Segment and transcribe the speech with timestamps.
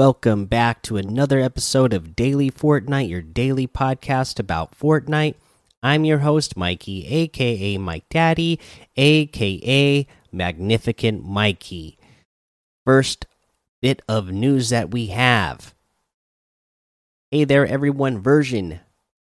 [0.00, 5.34] Welcome back to another episode of Daily Fortnite, your daily podcast about Fortnite.
[5.82, 8.58] I'm your host, Mikey, aka Mike Daddy,
[8.96, 11.98] aka Magnificent Mikey.
[12.86, 13.26] First
[13.82, 15.74] bit of news that we have.
[17.30, 18.22] Hey there, everyone.
[18.22, 18.80] Version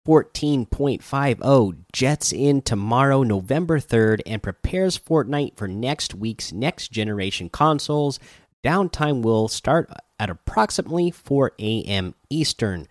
[0.07, 8.19] 14.50 jets in tomorrow, November 3rd, and prepares Fortnite for next week's next generation consoles.
[8.65, 9.91] Downtime will start
[10.23, 12.15] at approximately 4 a.m.
[12.29, 12.87] Eastern.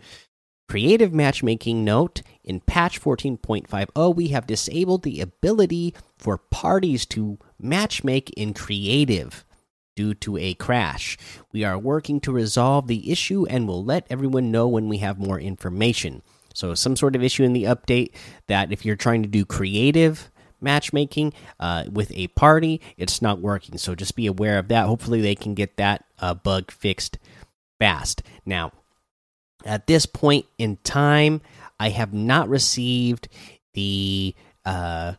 [0.69, 8.31] Creative matchmaking note in patch 14.50, we have disabled the ability for parties to matchmake
[8.37, 9.47] in creative
[9.97, 11.17] due to a crash.
[11.53, 15.19] We are working to resolve the issue and will let everyone know when we have
[15.19, 16.23] more information.
[16.55, 18.13] So, some sort of issue in the update
[18.47, 20.31] that if you're trying to do creative
[20.63, 23.79] matchmaking uh, with a party, it's not working.
[23.79, 24.87] So, just be aware of that.
[24.87, 27.19] Hopefully, they can get that uh, bug fixed
[27.79, 28.23] fast.
[28.47, 28.73] Now,
[29.65, 31.41] at this point in time,
[31.79, 33.29] I have not received
[33.75, 35.15] the uh,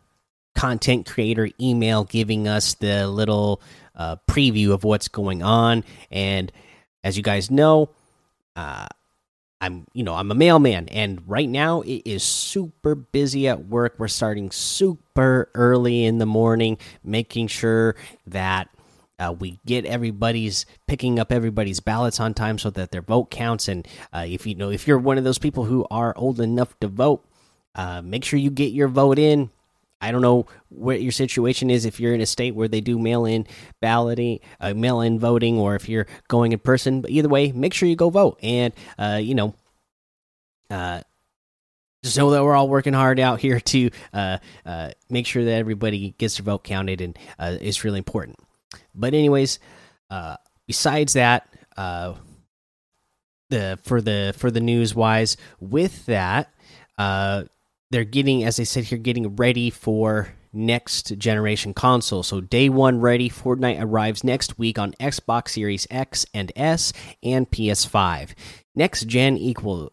[0.56, 3.62] content creator email giving us the little
[3.96, 5.84] uh, preview of what's going on.
[6.12, 6.52] And
[7.04, 7.90] as you guys know,
[8.56, 8.88] uh,
[9.64, 13.96] I'm you know I'm a mailman, and right now it is super busy at work.
[13.98, 17.96] We're starting super early in the morning, making sure
[18.28, 18.68] that
[19.20, 23.70] uh, we get everybody's picking up everybody's ballots on time so that their vote counts.
[23.70, 26.78] And uh, if you know if you're one of those people who are old enough
[26.82, 27.26] to vote,
[27.74, 29.50] uh, make sure you get your vote in.
[30.02, 33.00] I don't know what your situation is if you're in a state where they do
[33.00, 33.48] mail-in
[33.80, 37.00] balloting, uh, mail-in voting, or if you're going in person.
[37.00, 39.56] But either way, make sure you go vote, and uh, you know,
[42.04, 45.54] just know that we're all working hard out here to uh, uh, make sure that
[45.54, 48.38] everybody gets their vote counted, and uh, it's really important.
[48.94, 49.60] But anyways,
[50.10, 50.36] uh,
[50.68, 51.48] besides that,
[51.78, 52.16] uh,
[53.50, 56.54] the for the for the news wise, with that,
[56.98, 57.44] uh,
[57.90, 62.22] they're getting, as I said here, getting ready for next generation console.
[62.22, 63.30] So day one ready.
[63.30, 68.32] Fortnite arrives next week on Xbox Series X and S and PS5.
[68.76, 69.92] Next gen equal.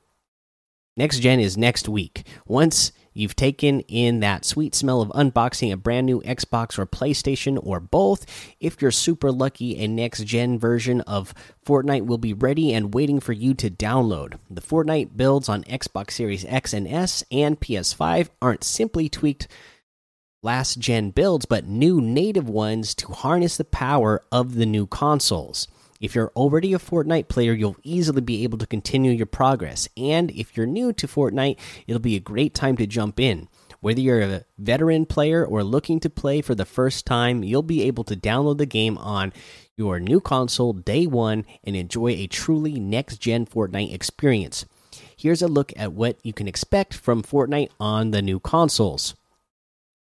[1.00, 2.26] Next gen is next week.
[2.44, 7.58] Once you've taken in that sweet smell of unboxing a brand new Xbox or PlayStation
[7.62, 8.26] or both,
[8.60, 11.32] if you're super lucky, a next gen version of
[11.64, 14.34] Fortnite will be ready and waiting for you to download.
[14.50, 19.48] The Fortnite builds on Xbox Series X and S and PS5 aren't simply tweaked
[20.42, 25.66] last gen builds, but new native ones to harness the power of the new consoles.
[26.00, 29.86] If you're already a Fortnite player, you'll easily be able to continue your progress.
[29.98, 33.48] And if you're new to Fortnite, it'll be a great time to jump in.
[33.80, 37.82] Whether you're a veteran player or looking to play for the first time, you'll be
[37.82, 39.34] able to download the game on
[39.76, 44.64] your new console day one and enjoy a truly next gen Fortnite experience.
[45.14, 49.14] Here's a look at what you can expect from Fortnite on the new consoles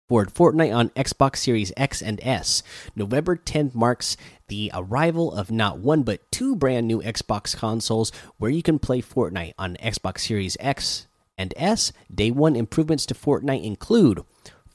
[0.07, 2.63] for Fortnite on Xbox Series X and S.
[2.95, 4.15] November 10th marks
[4.47, 9.01] the arrival of not one but two brand new Xbox consoles where you can play
[9.01, 11.07] Fortnite on Xbox Series X
[11.37, 11.91] and S.
[12.13, 14.23] Day one improvements to Fortnite include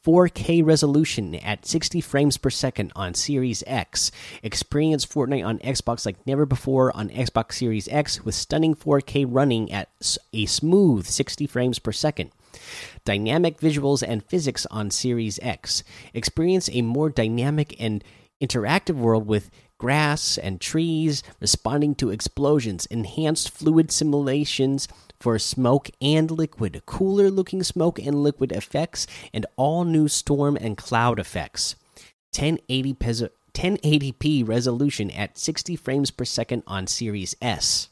[0.04, 4.10] 4K resolution at 60 frames per second on Series X.
[4.42, 9.70] Experience Fortnite on Xbox like never before on Xbox Series X with stunning 4K running
[9.72, 9.88] at
[10.32, 12.32] a smooth 60 frames per second.
[13.04, 15.82] Dynamic visuals and physics on Series X.
[16.14, 18.04] Experience a more dynamic and
[18.40, 24.86] interactive world with grass and trees responding to explosions, enhanced fluid simulations
[25.18, 30.76] for smoke and liquid, cooler looking smoke and liquid effects, and all new storm and
[30.76, 31.76] cloud effects.
[32.36, 32.94] 1080
[33.54, 37.88] 1080p resolution at 60 frames per second on Series S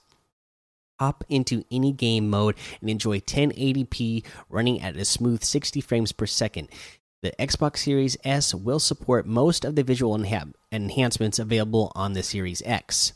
[1.00, 6.26] hop into any game mode and enjoy 1080p running at a smooth 60 frames per
[6.26, 6.68] second.
[7.22, 12.22] The Xbox Series S will support most of the visual enha enhancements available on the
[12.22, 13.14] Series X.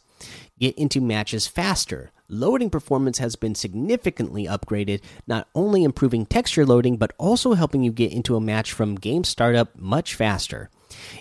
[0.58, 2.10] Get into matches faster.
[2.26, 7.92] Loading performance has been significantly upgraded, not only improving texture loading, but also helping you
[7.92, 10.70] get into a match from game startup much faster.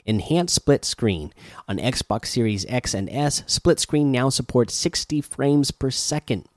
[0.06, 1.34] Enhanced split screen.
[1.68, 6.48] On Xbox Series X and S, split screen now supports 60 frames per second.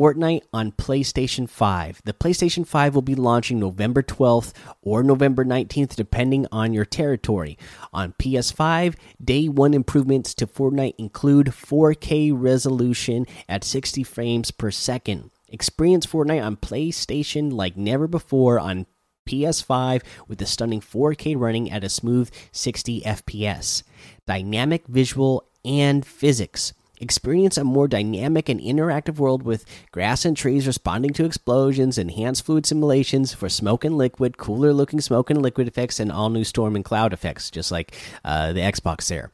[0.00, 2.00] Fortnite on PlayStation 5.
[2.06, 7.58] The PlayStation 5 will be launching November 12th or November 19th, depending on your territory.
[7.92, 15.32] On PS5, day one improvements to Fortnite include 4K resolution at 60 frames per second.
[15.50, 18.86] Experience Fortnite on PlayStation like never before on
[19.28, 23.82] PS5 with the stunning 4K running at a smooth 60 FPS.
[24.26, 30.66] Dynamic visual and physics Experience a more dynamic and interactive world with grass and trees
[30.66, 35.66] responding to explosions, enhanced fluid simulations for smoke and liquid, cooler looking smoke and liquid
[35.66, 39.30] effects, and all new storm and cloud effects, just like uh, the Xbox there.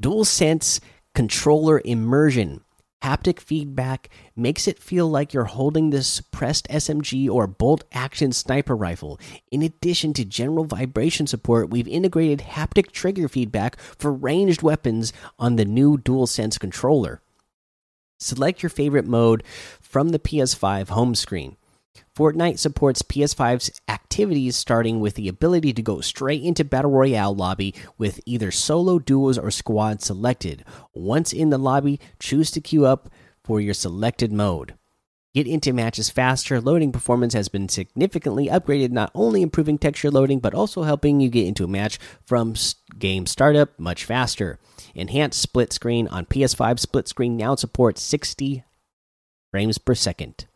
[0.00, 0.80] Dual Sense
[1.14, 2.63] controller immersion
[3.04, 8.74] haptic feedback makes it feel like you're holding this suppressed SMG or bolt action sniper
[8.74, 9.20] rifle.
[9.50, 15.56] In addition to general vibration support, we've integrated haptic trigger feedback for ranged weapons on
[15.56, 17.20] the new DualSense controller.
[18.18, 19.42] Select your favorite mode
[19.82, 21.58] from the PS5 home screen.
[22.16, 27.74] Fortnite supports PS5's activities, starting with the ability to go straight into Battle Royale lobby
[27.98, 30.64] with either solo, duos, or squad selected.
[30.92, 33.10] Once in the lobby, choose to queue up
[33.42, 34.74] for your selected mode.
[35.34, 36.60] Get into matches faster.
[36.60, 41.28] Loading performance has been significantly upgraded, not only improving texture loading, but also helping you
[41.28, 42.54] get into a match from
[42.96, 44.60] game startup much faster.
[44.94, 48.62] Enhanced split screen on PS5 split screen now supports 60
[49.50, 50.46] frames per second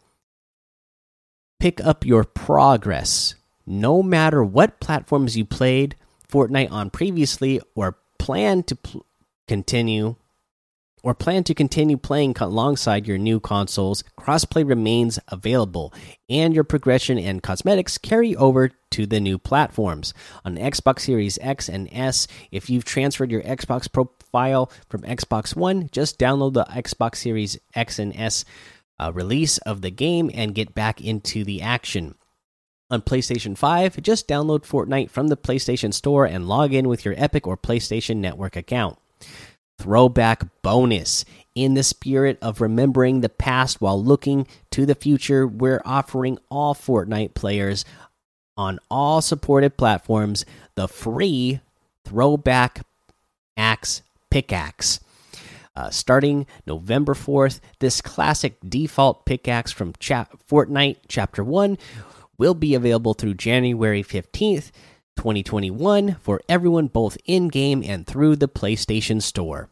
[1.58, 3.34] pick up your progress
[3.68, 5.94] no matter what platforms you played
[6.30, 8.76] Fortnite on previously or plan to
[9.46, 10.16] continue
[11.02, 15.92] or plan to continue playing alongside your new consoles, crossplay remains available,
[16.28, 20.12] and your progression and cosmetics carry over to the new platforms.
[20.44, 25.88] On Xbox Series X and S, if you've transferred your Xbox profile from Xbox One,
[25.92, 28.44] just download the Xbox Series X and S
[28.98, 32.14] uh, release of the game and get back into the action.
[32.90, 37.14] On PlayStation 5, just download Fortnite from the PlayStation Store and log in with your
[37.18, 38.98] Epic or PlayStation Network account.
[39.78, 41.24] Throwback bonus.
[41.54, 46.74] In the spirit of remembering the past while looking to the future, we're offering all
[46.74, 47.84] Fortnite players
[48.56, 50.44] on all supported platforms
[50.74, 51.60] the free
[52.04, 52.86] Throwback
[53.56, 55.00] Axe Pickaxe.
[55.78, 61.78] Uh, starting November 4th, this classic default pickaxe from cha Fortnite Chapter 1
[62.36, 64.72] will be available through January 15th,
[65.16, 69.68] 2021, for everyone both in game and through the PlayStation Store.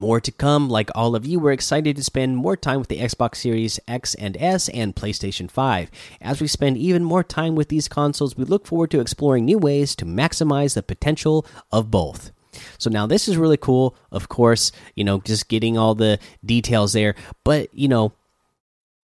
[0.00, 0.68] More to come.
[0.68, 4.16] Like all of you, we're excited to spend more time with the Xbox Series X
[4.16, 5.92] and S and PlayStation 5.
[6.20, 9.58] As we spend even more time with these consoles, we look forward to exploring new
[9.58, 12.32] ways to maximize the potential of both.
[12.78, 13.96] So now this is really cool.
[14.10, 17.14] Of course, you know, just getting all the details there.
[17.44, 18.12] But, you know,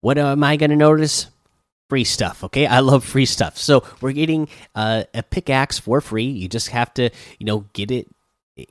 [0.01, 1.27] what am I going to notice?
[1.89, 2.65] Free stuff, okay?
[2.65, 3.57] I love free stuff.
[3.57, 6.23] So we're getting uh, a pickaxe for free.
[6.23, 8.07] You just have to, you know, get it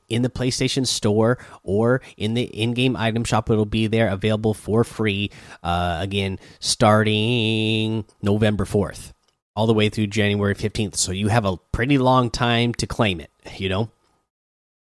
[0.09, 3.49] in the PlayStation Store or in the in-game item shop.
[3.49, 5.29] It'll be there, available for free.
[5.61, 9.13] Uh, again, starting November fourth,
[9.55, 10.95] all the way through January fifteenth.
[10.95, 13.29] So you have a pretty long time to claim it.
[13.55, 13.91] You know.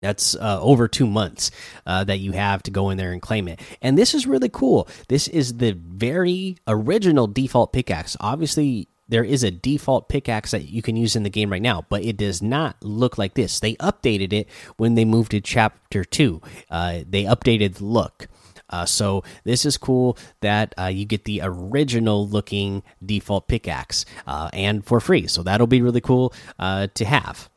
[0.01, 1.51] That's uh, over two months
[1.85, 3.59] uh, that you have to go in there and claim it.
[3.81, 4.87] And this is really cool.
[5.07, 8.15] This is the very original default pickaxe.
[8.19, 11.85] Obviously, there is a default pickaxe that you can use in the game right now,
[11.89, 13.59] but it does not look like this.
[13.59, 18.27] They updated it when they moved to Chapter 2, uh, they updated the look.
[18.69, 24.49] Uh, so this is cool that uh, you get the original looking default pickaxe uh,
[24.51, 25.25] and for free.
[25.27, 27.49] So that'll be really cool uh, to have.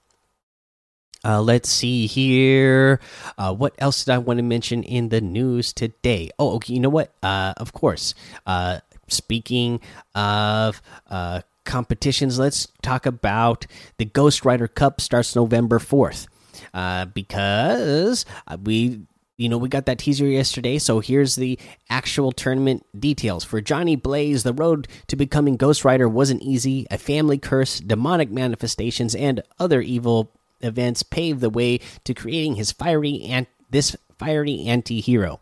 [1.24, 3.00] Uh, let's see here.
[3.36, 6.30] Uh, what else did I want to mention in the news today?
[6.38, 6.74] Oh, okay.
[6.74, 7.12] You know what?
[7.22, 8.14] Uh, of course.
[8.46, 9.80] Uh, speaking
[10.14, 13.66] of uh, competitions, let's talk about
[13.98, 15.00] the Ghost Rider Cup.
[15.00, 16.26] Starts November fourth.
[16.74, 18.24] Uh, because
[18.62, 19.02] we
[19.40, 21.58] you know, we got that teaser yesterday, so here's the
[21.88, 23.42] actual tournament details.
[23.42, 26.86] For Johnny Blaze, the road to becoming Ghost Rider wasn't easy.
[26.90, 32.72] A family curse, demonic manifestations, and other evil events paved the way to creating his
[32.72, 35.40] fiery and this fiery anti-hero.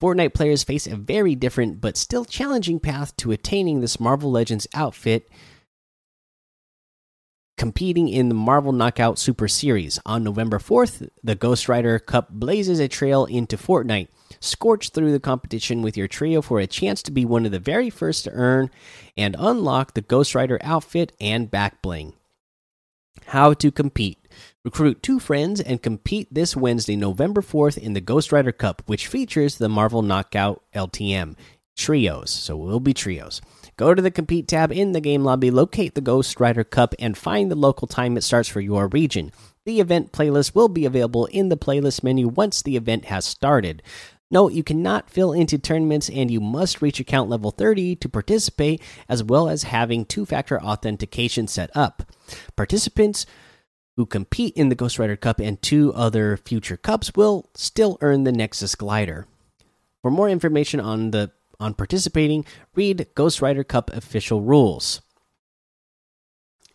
[0.00, 4.66] Fortnite players face a very different but still challenging path to attaining this Marvel Legends
[4.74, 5.28] outfit
[7.56, 10.00] competing in the Marvel Knockout Super Series.
[10.04, 14.08] On November 4th, the Ghost Rider Cup blazes a trail into Fortnite.
[14.40, 17.60] Scorch through the competition with your trio for a chance to be one of the
[17.60, 18.70] very first to earn
[19.16, 22.14] and unlock the Ghost Rider outfit and back bling.
[23.26, 24.18] How to compete.
[24.64, 29.06] Recruit two friends and compete this Wednesday, November 4th, in the Ghost Rider Cup, which
[29.06, 31.36] features the Marvel Knockout LTM
[31.76, 32.30] trios.
[32.30, 33.40] So we'll be trios.
[33.76, 37.16] Go to the Compete tab in the game lobby, locate the Ghost Rider Cup, and
[37.16, 39.32] find the local time it starts for your region.
[39.64, 43.82] The event playlist will be available in the playlist menu once the event has started.
[44.30, 48.82] Note you cannot fill into tournaments and you must reach account level 30 to participate,
[49.08, 52.02] as well as having two factor authentication set up.
[52.56, 53.26] Participants
[53.96, 58.24] who compete in the Ghost Rider Cup and two other future cups will still earn
[58.24, 59.26] the Nexus glider.
[60.02, 61.30] For more information on the
[61.60, 62.44] on participating,
[62.74, 65.00] read Ghost Rider Cup official rules.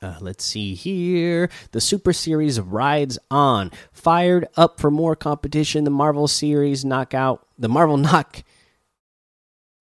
[0.01, 1.49] Uh, let's see here.
[1.71, 3.71] The Super Series rides on.
[3.91, 5.83] Fired up for more competition.
[5.83, 7.45] The Marvel Series knockout.
[7.57, 8.43] The Marvel knock.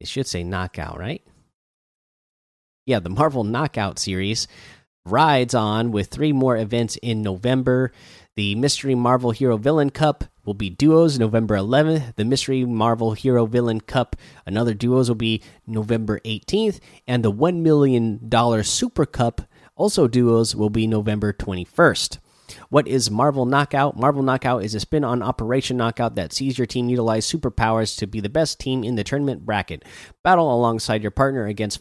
[0.00, 1.22] It should say knockout, right?
[2.86, 4.46] Yeah, the Marvel Knockout Series
[5.06, 7.92] rides on with three more events in November.
[8.36, 12.16] The Mystery Marvel Hero Villain Cup will be duos November 11th.
[12.16, 16.80] The Mystery Marvel Hero Villain Cup, another duos, will be November 18th.
[17.06, 18.20] And the $1 million
[18.62, 19.42] Super Cup,
[19.74, 22.18] also duos, will be November 21st.
[22.68, 23.96] What is Marvel Knockout?
[23.96, 28.06] Marvel Knockout is a spin on Operation Knockout that sees your team utilize superpowers to
[28.06, 29.84] be the best team in the tournament bracket.
[30.22, 31.80] Battle alongside your partner against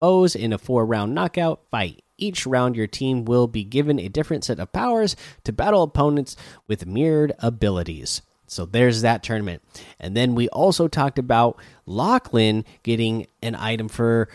[0.00, 2.02] foes in a four round knockout fight.
[2.18, 6.36] Each round, your team will be given a different set of powers to battle opponents
[6.66, 8.22] with mirrored abilities.
[8.46, 9.62] So there's that tournament.
[10.00, 14.28] And then we also talked about Lachlan getting an item for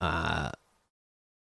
[0.00, 0.50] uh,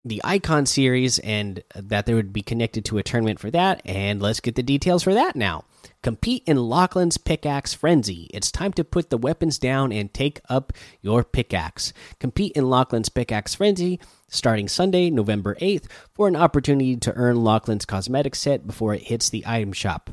[0.05, 3.83] the Icon series and that they would be connected to a tournament for that.
[3.85, 5.65] And let's get the details for that now.
[6.03, 8.29] Compete in Lachlan's Pickaxe Frenzy.
[8.35, 11.93] It's time to put the weapons down and take up your pickaxe.
[12.19, 17.85] Compete in Lachlan's Pickaxe Frenzy starting Sunday, November 8th, for an opportunity to earn Lachlan's
[17.85, 20.11] cosmetic set before it hits the item shop.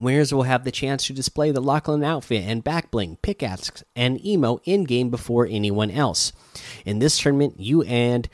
[0.00, 4.24] Winners will have the chance to display the Lachlan outfit and back bling, pickaxe, and
[4.24, 6.32] emo in game before anyone else.
[6.86, 8.28] In this tournament, you and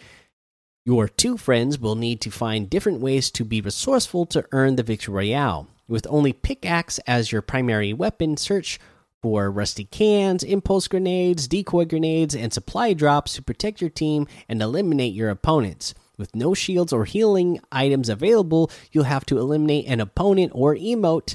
[0.86, 4.84] your two friends will need to find different ways to be resourceful to earn the
[4.84, 5.66] victory royale.
[5.88, 8.78] With only pickaxe as your primary weapon, search
[9.20, 14.62] for rusty cans, impulse grenades, decoy grenades, and supply drops to protect your team and
[14.62, 15.92] eliminate your opponents.
[16.18, 21.34] With no shields or healing items available, you'll have to eliminate an opponent or emote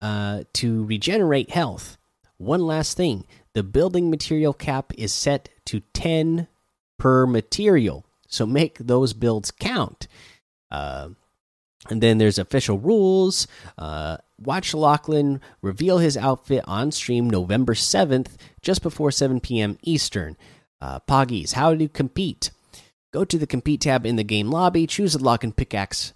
[0.00, 1.98] uh, to regenerate health.
[2.38, 6.48] One last thing the building material cap is set to 10
[6.98, 10.08] per material, so make those builds count.
[10.70, 11.10] Uh,
[11.90, 13.46] and then there's official rules.
[13.76, 19.78] Uh, watch Lachlan reveal his outfit on stream November 7th, just before 7 p.m.
[19.82, 20.36] Eastern.
[20.80, 22.50] Uh, Poggies, how to compete?
[23.12, 26.12] Go to the compete tab in the game lobby, choose Lachlan Pickaxe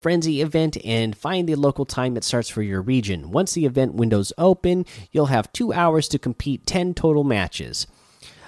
[0.00, 3.30] Frenzy event, and find the local time it starts for your region.
[3.30, 7.86] Once the event windows open, you'll have two hours to compete 10 total matches.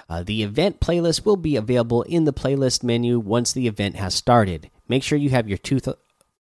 [0.09, 4.13] Uh, the event playlist will be available in the playlist menu once the event has
[4.13, 4.69] started.
[4.87, 5.79] Make sure you have your two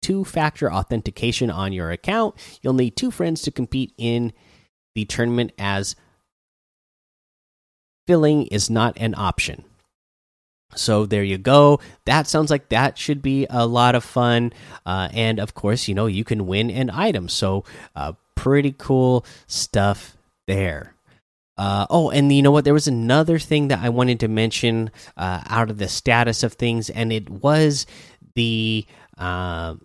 [0.03, 2.35] two factor authentication on your account.
[2.61, 4.33] You'll need two friends to compete in
[4.95, 5.97] the tournament, as
[8.07, 9.65] filling is not an option.
[10.77, 11.81] So there you go.
[12.05, 14.53] That sounds like that should be a lot of fun.
[14.85, 17.29] Uh, and of course, you know, you can win an item.
[17.29, 20.94] So uh, pretty cool stuff there.
[21.57, 22.65] Uh, oh, and you know what?
[22.65, 26.55] There was another thing that I wanted to mention uh, out of the status of
[26.55, 27.87] things, and it was
[28.35, 28.87] the
[29.19, 29.77] uh,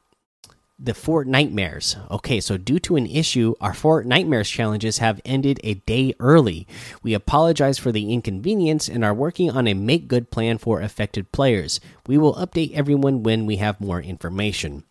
[0.80, 1.98] the Fort Nightmares.
[2.10, 6.68] Okay, so due to an issue, our Fort Nightmares challenges have ended a day early.
[7.04, 11.32] We apologize for the inconvenience and are working on a make good plan for affected
[11.32, 11.80] players.
[12.08, 14.84] We will update everyone when we have more information.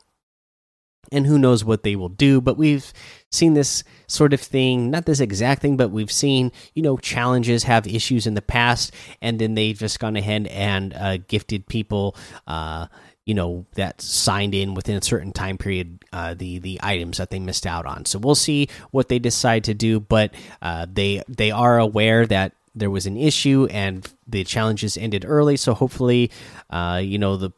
[1.11, 2.93] And who knows what they will do, but we've
[3.31, 7.65] seen this sort of thing, not this exact thing, but we've seen, you know, challenges
[7.65, 12.15] have issues in the past, and then they've just gone ahead and uh, gifted people.
[12.47, 12.87] Uh,
[13.25, 17.29] you know that signed in within a certain time period uh, the the items that
[17.29, 18.07] they missed out on.
[18.07, 22.55] So we'll see what they decide to do, but uh, they they are aware that
[22.75, 25.59] there was an issue and the challenges ended early.
[25.59, 26.31] So hopefully,
[26.71, 27.53] uh, you know the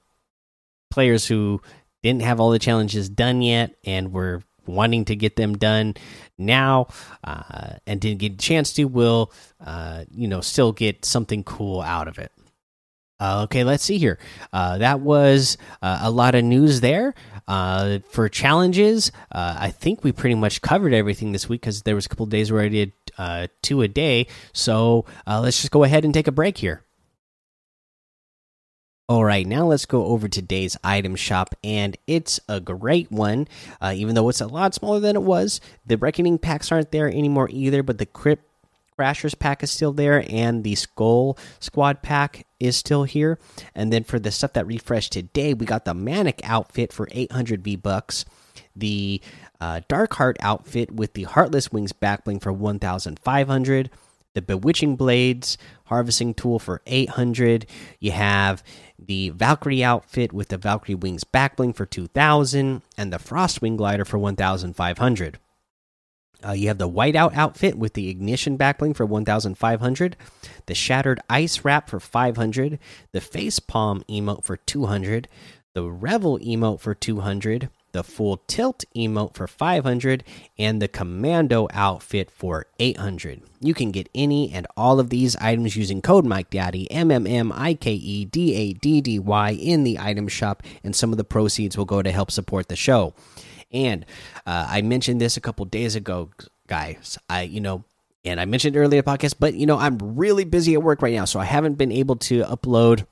[0.90, 1.62] players who
[2.02, 5.94] didn't have all the challenges done yet and were wanting to get them done
[6.38, 6.86] now
[7.24, 9.32] uh, and didn't get a chance to will
[9.64, 12.32] uh, you know still get something cool out of it.
[13.20, 14.18] Uh, okay, let's see here.
[14.50, 17.14] Uh, that was uh, a lot of news there.
[17.46, 22.06] Uh, for challenges, I think we pretty much covered everything this week because there was
[22.06, 22.92] a couple days where I did
[23.60, 24.26] two a day.
[24.54, 26.84] So let's just go ahead and take a break here.
[29.10, 33.48] All right, now let's go over today's item shop, and it's a great one.
[33.92, 37.48] even though it's a lot smaller than it was, the reckoning packs aren't there anymore
[37.50, 37.82] either.
[37.82, 38.44] But the crypt
[38.96, 43.40] Crashers pack is still there, and the Skull Squad pack is still here.
[43.74, 47.64] And then for the stuff that refreshed today, we got the Manic outfit for 800
[47.64, 48.24] V bucks,
[48.76, 49.20] the
[49.60, 53.90] uh, Dark Heart outfit with the Heartless Wings backbling for 1,500,
[54.34, 57.66] the Bewitching Blades harvesting tool for 800.
[57.98, 58.62] You have
[58.98, 64.18] the Valkyrie outfit with the Valkyrie Wings backbling for 2000 and the Frostwing glider for
[64.18, 65.38] 1500.
[66.42, 70.16] Uh, you have the whiteout outfit with the ignition backbling for 1500,
[70.66, 72.78] the shattered ice wrap for 500,
[73.12, 75.28] the face palm emote for 200,
[75.74, 80.24] the revel emote for 200, the full tilt emote for 500
[80.58, 85.76] and the commando outfit for 800 you can get any and all of these items
[85.76, 89.50] using code mike daddy m m m i k e d a d d y
[89.52, 92.76] in the item shop and some of the proceeds will go to help support the
[92.76, 93.14] show.
[93.72, 94.04] And
[94.46, 96.30] uh, i mentioned this a couple days ago
[96.66, 97.18] guys.
[97.28, 97.84] I you know
[98.24, 101.24] and i mentioned earlier podcast but you know i'm really busy at work right now
[101.24, 103.06] so i haven't been able to upload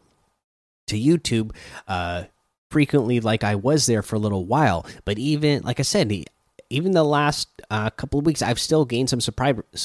[0.86, 1.54] to youtube
[1.86, 2.24] uh
[2.70, 4.86] frequently like I was there for a little while.
[5.04, 6.12] But even like I said,
[6.70, 9.20] even the last uh, couple of weeks, I've still gained some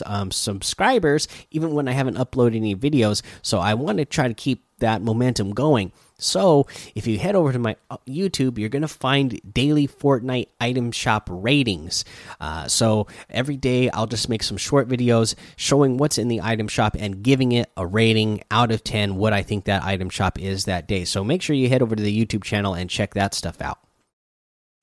[0.06, 3.22] um, subscribers, even when I haven't uploaded any videos.
[3.42, 5.92] So I want to try to keep that momentum going.
[6.18, 10.48] So, if you head over to my uh, YouTube, you're going to find daily Fortnite
[10.62, 12.06] item shop ratings.
[12.40, 16.68] Uh, so, every day I'll just make some short videos showing what's in the item
[16.68, 20.40] shop and giving it a rating out of 10, what I think that item shop
[20.40, 21.04] is that day.
[21.04, 23.80] So, make sure you head over to the YouTube channel and check that stuff out.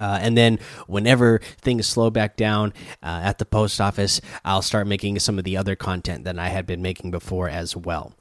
[0.00, 2.72] Uh, and then whenever things slow back down
[3.02, 6.49] uh, at the post office, I'll start making some of the other content that I
[6.49, 8.14] had been making before as well.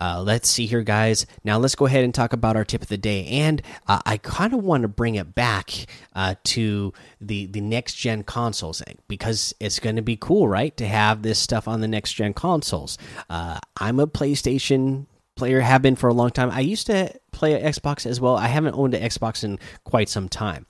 [0.00, 1.26] Uh, let's see here, guys.
[1.44, 4.16] Now let's go ahead and talk about our tip of the day, and uh, I
[4.16, 9.54] kind of want to bring it back uh, to the the next gen consoles because
[9.60, 12.96] it's going to be cool, right, to have this stuff on the next gen consoles.
[13.28, 16.50] Uh, I'm a PlayStation player, have been for a long time.
[16.50, 18.36] I used to play Xbox as well.
[18.36, 20.66] I haven't owned an Xbox in quite some time,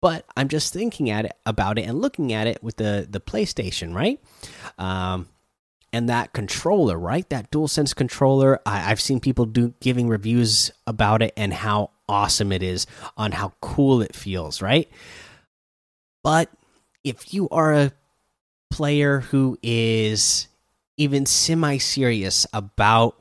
[0.00, 3.20] but I'm just thinking at it about it and looking at it with the the
[3.20, 4.20] PlayStation, right?
[4.78, 5.28] Um,
[5.92, 7.28] and that controller, right?
[7.30, 8.60] That DualSense controller.
[8.64, 13.32] I, have seen people do giving reviews about it and how awesome it is, on
[13.32, 14.88] how cool it feels, right?
[16.22, 16.50] But
[17.04, 17.92] if you are a
[18.70, 20.48] player who is
[20.96, 23.16] even semi serious about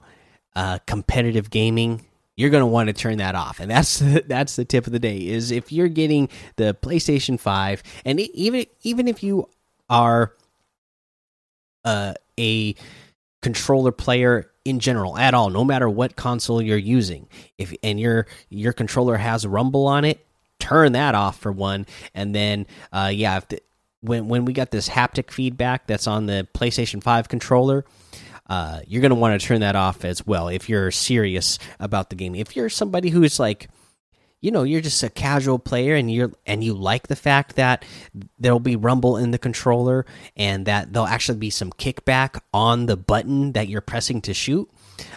[0.55, 2.05] uh, competitive gaming,
[2.35, 4.99] you're going to want to turn that off and that's that's the tip of the
[4.99, 9.49] day is if you're getting the PlayStation 5 and even even if you
[9.89, 10.33] are
[11.85, 12.75] uh a
[13.41, 17.27] controller player in general at all no matter what console you're using.
[17.57, 20.25] If and your your controller has rumble on it
[20.59, 21.85] turn that off for one.
[22.13, 23.61] And then uh yeah the,
[24.01, 27.85] when when we got this haptic feedback that's on the PlayStation 5 controller
[28.47, 32.09] uh you're going to want to turn that off as well if you're serious about
[32.09, 32.35] the game.
[32.35, 33.69] If you're somebody who's like
[34.41, 37.83] you know you're just a casual player and you're and you like the fact that
[38.37, 42.97] there'll be rumble in the controller and that there'll actually be some kickback on the
[42.97, 44.69] button that you're pressing to shoot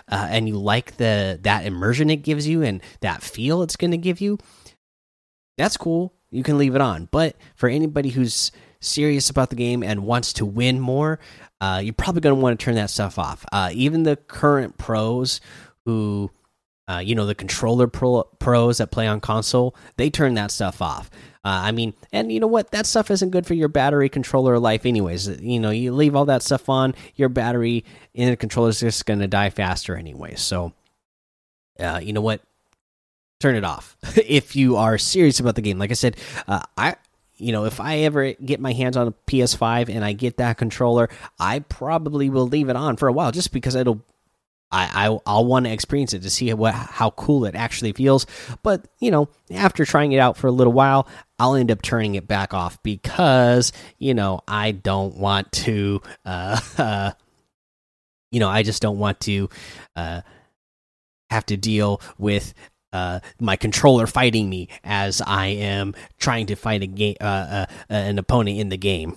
[0.09, 3.91] uh, and you like the that immersion it gives you and that feel it's going
[3.91, 4.39] to give you
[5.59, 6.15] that's cool.
[6.31, 7.09] You can leave it on.
[7.11, 11.21] But for anybody who's serious about the game and wants to win more
[11.63, 13.45] uh, you're probably going to want to turn that stuff off.
[13.53, 15.41] Uh, even the current pros
[15.85, 16.29] who
[16.93, 20.83] uh, you know the controller pro pros that play on console they turn that stuff
[20.83, 21.11] off.
[21.45, 22.71] Uh, i mean and you know what?
[22.71, 25.29] That stuff isn't good for your battery controller life anyways.
[25.41, 29.07] You know you leave all that stuff on your battery in the controller is just
[29.07, 30.35] going to die faster anyway.
[30.37, 30.73] So
[31.81, 32.43] uh, you know what?
[33.41, 35.79] Turn it off if you are serious about the game.
[35.79, 36.97] Like i said uh, i
[37.43, 40.59] you know, if I ever get my hands on a PS5 and I get that
[40.59, 41.09] controller,
[41.41, 44.01] I probably will leave it on for a while just because it'll
[44.73, 48.27] I, I I'll want to experience it to see what how cool it actually feels.
[48.63, 51.07] But you know, after trying it out for a little while,
[51.39, 56.01] I'll end up turning it back off because you know I don't want to.
[56.25, 57.13] Uh, uh,
[58.31, 59.51] you know, I just don't want to
[59.95, 60.23] uh,
[61.31, 62.55] have to deal with
[62.93, 67.67] uh, my controller fighting me as I am trying to fight a game, uh, uh,
[67.89, 69.17] an opponent in the game.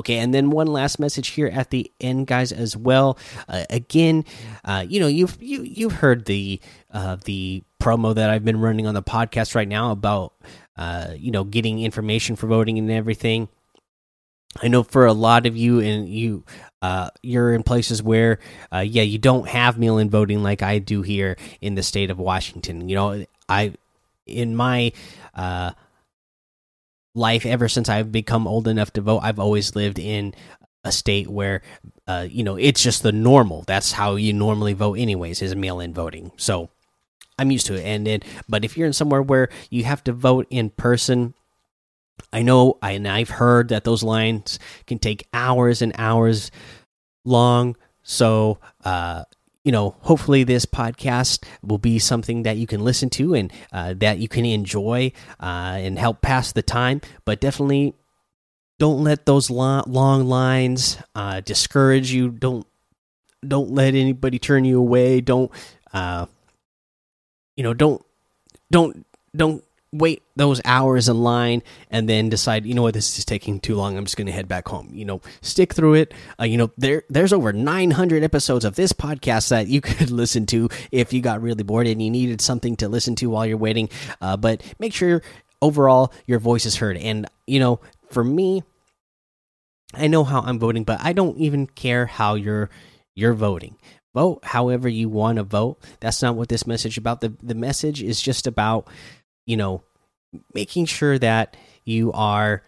[0.00, 3.18] Okay, and then one last message here at the end, guys, as well.
[3.46, 4.24] Uh, again,
[4.64, 6.58] uh, you know you've you you've heard the
[6.90, 10.32] uh, the promo that I've been running on the podcast right now about
[10.76, 13.48] uh, you know getting information for voting and everything.
[14.62, 16.44] I know for a lot of you, and you
[16.80, 18.38] uh, you're in places where,
[18.72, 22.18] uh, yeah, you don't have mail-in voting like I do here in the state of
[22.18, 22.88] Washington.
[22.88, 23.74] You know, I
[24.26, 24.92] in my
[25.34, 25.72] uh,
[27.14, 30.34] life ever since I've become old enough to vote, I've always lived in
[30.84, 31.62] a state where,
[32.06, 33.64] uh, you know, it's just the normal.
[33.66, 36.32] That's how you normally vote, anyways, is mail-in voting.
[36.36, 36.70] So
[37.38, 37.84] I'm used to it.
[37.84, 41.34] And then, but if you're in somewhere where you have to vote in person
[42.32, 46.50] I know, and I've heard that those lines can take hours and hours
[47.24, 47.76] long.
[48.02, 49.24] So, uh,
[49.64, 53.94] you know, hopefully this podcast will be something that you can listen to and uh,
[53.98, 57.00] that you can enjoy uh, and help pass the time.
[57.24, 57.94] But definitely
[58.78, 62.30] don't let those lo long lines uh, discourage you.
[62.30, 62.66] Don't
[63.46, 65.20] don't let anybody turn you away.
[65.20, 65.50] Don't
[65.92, 66.26] uh,
[67.56, 67.74] you know?
[67.74, 68.02] Don't
[68.70, 69.04] don't
[69.36, 73.58] don't wait those hours in line and then decide you know what this is taking
[73.60, 73.96] too long.
[73.96, 74.90] I'm just going to head back home.
[74.92, 76.14] You know stick through it.
[76.38, 80.46] Uh, you know there there's over 900 episodes of this podcast that you could listen
[80.46, 83.56] to if you got really bored and you needed something to listen to while you're
[83.56, 83.88] waiting.
[84.20, 85.22] Uh, but make sure
[85.62, 86.96] overall your voice is heard.
[86.96, 88.62] And you know for me
[89.94, 92.70] i know how i'm voting but i don't even care how you're
[93.14, 93.76] you're voting.
[94.12, 95.78] Vote however you want to vote.
[96.00, 97.20] That's not what this message about.
[97.20, 98.88] The the message is just about
[99.50, 99.82] you know,
[100.54, 102.62] making sure that you are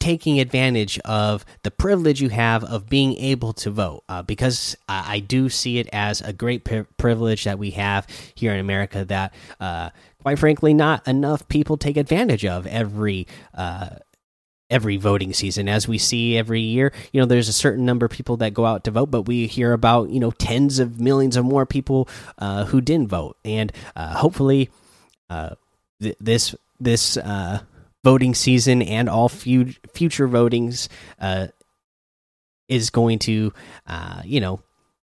[0.00, 4.02] taking advantage of the privilege you have of being able to vote.
[4.08, 6.68] Uh, because I, I, do see it as a great
[6.98, 9.90] privilege that we have here in America that uh,
[10.22, 13.90] quite frankly not enough people take advantage of every uh,
[14.68, 15.68] every voting season.
[15.68, 18.66] As we see every year you know there's a certain number of people that go
[18.66, 22.08] out to vote but we hear about you know tens of millions of more people
[22.38, 23.38] uh, who didn't vote.
[23.44, 24.68] And uh, hopefully
[25.30, 25.54] uh,
[26.00, 27.60] th this this uh,
[28.04, 30.88] voting season and all fu future votings
[31.20, 31.48] uh,
[32.68, 33.52] is going to
[33.86, 34.60] uh, you know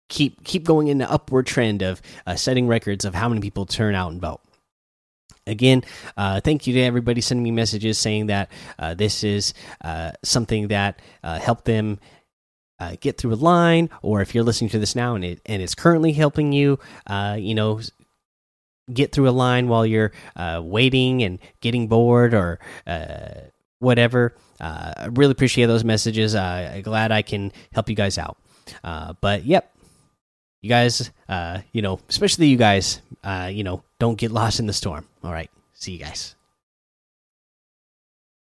[0.08, 3.66] keep keep going in the upward trend of uh, setting records of how many people
[3.66, 4.40] turn out and vote.
[5.48, 5.84] Again,
[6.16, 8.50] uh, thank you to everybody sending me messages saying that
[8.96, 12.00] this is uh, something that helped them
[12.78, 15.62] uh, get through a line, or if you're listening to this now and it and
[15.62, 17.80] it's currently helping you, uh, you know,
[18.92, 23.40] get through a line while you're uh, waiting and getting bored or uh,
[23.78, 24.34] whatever.
[24.60, 26.34] Uh, I really appreciate those messages.
[26.34, 28.36] Uh, glad I can help you guys out.
[28.82, 29.74] Uh, but yep,
[30.62, 34.66] you guys, uh, you know, especially you guys, uh, you know, don't get lost in
[34.66, 35.06] the storm.
[35.22, 36.34] All right, see you guys.